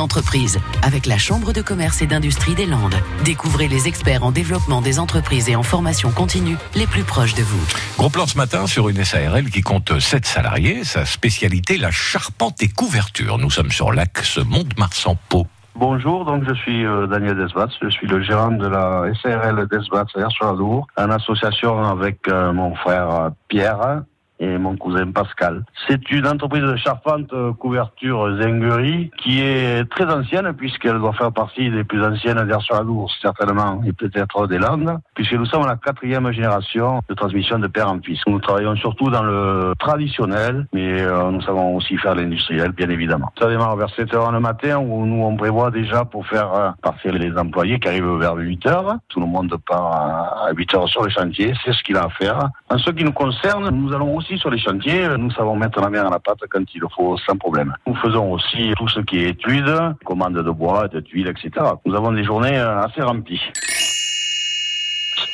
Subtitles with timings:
[0.00, 2.96] entreprise avec la Chambre de commerce et d'industrie des Landes.
[3.24, 7.42] Découvrez les experts en développement des entreprises et en formation continue les plus proches de
[7.42, 7.62] vous.
[7.96, 10.84] Gros plan ce matin sur une SARL qui compte 7 salariés.
[10.84, 13.38] Sa spécialité, la charpente et couverture.
[13.38, 15.46] Nous sommes sur l'axe Mont-de-Marsan-Pau.
[15.76, 20.14] Bonjour, donc je suis euh, Daniel Desbatz, je suis le gérant de la SARL Desbatz
[20.16, 24.02] à sur Adour, en association avec euh, mon frère euh, Pierre
[24.40, 25.64] et mon cousin Pascal.
[25.88, 31.32] C'est une entreprise de charpente euh, couverture zinguerie qui est très ancienne puisqu'elle doit faire
[31.32, 35.66] partie des plus anciennes d'Air sur Adour, certainement, et peut-être des Landes, puisque nous sommes
[35.66, 38.20] la quatrième génération de transmission de père en fils.
[38.26, 43.32] Nous travaillons surtout dans le traditionnel, mais euh, nous savons aussi faire l'industriel, bien évidemment.
[43.38, 46.70] Ça démarre vers 7 heures le matin où nous on prévoit déjà pour faire euh,
[46.82, 48.96] partir les employés qui arrivent vers 8 heures.
[49.08, 52.08] Tout le monde part à 8 heures sur les chantiers, c'est ce qu'il a à
[52.10, 52.50] faire.
[52.68, 55.90] En ce qui nous concerne, nous allons aussi sur les chantiers, nous savons mettre la
[55.90, 57.74] main à la pâte quand il le faut sans problème.
[57.86, 61.50] Nous faisons aussi tout ce qui est études, commandes de bois, de tuiles, etc.
[61.84, 63.42] Nous avons des journées euh, assez remplies.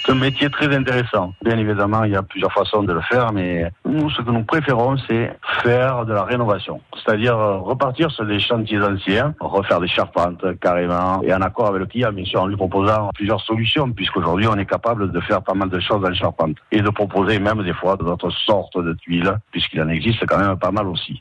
[0.07, 1.35] C'est un métier très intéressant.
[1.43, 4.45] Bien évidemment, il y a plusieurs façons de le faire, mais nous, ce que nous
[4.45, 6.81] préférons, c'est faire de la rénovation.
[6.95, 11.81] C'est-à-dire euh, repartir sur des chantiers anciens, refaire des charpentes carrément, et en accord avec
[11.81, 15.43] le client, bien sûr, en lui proposant plusieurs solutions, puisqu'aujourd'hui, on est capable de faire
[15.43, 16.57] pas mal de choses en charpente.
[16.71, 20.57] Et de proposer même des fois d'autres sortes de tuiles, puisqu'il en existe quand même
[20.57, 21.21] pas mal aussi.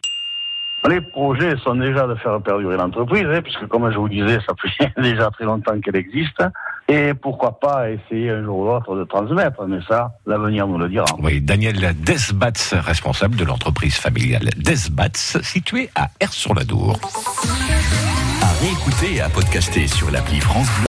[0.88, 4.54] Les projets sont déjà de faire perdurer l'entreprise, hein, puisque comme je vous disais, ça
[4.62, 6.44] fait déjà très longtemps qu'elle existe.
[6.88, 10.88] Et pourquoi pas essayer un jour ou l'autre de transmettre, mais ça, l'avenir nous le
[10.88, 11.06] dira.
[11.20, 17.00] Oui, Daniel Desbatz, responsable de l'entreprise familiale Desbatz, située à Ers-sur-la-Dour.
[18.44, 20.84] À réécouter et à podcaster sur l'appli France Bleu.